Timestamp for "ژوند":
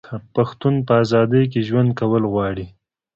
1.67-1.89